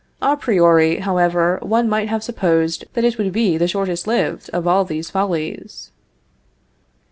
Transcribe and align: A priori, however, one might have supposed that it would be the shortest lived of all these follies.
A 0.19 0.35
priori, 0.35 0.95
however, 1.01 1.59
one 1.61 1.87
might 1.87 2.09
have 2.09 2.23
supposed 2.23 2.85
that 2.93 3.03
it 3.03 3.19
would 3.19 3.31
be 3.31 3.55
the 3.55 3.67
shortest 3.67 4.07
lived 4.07 4.49
of 4.51 4.65
all 4.65 4.83
these 4.83 5.11
follies. 5.11 5.91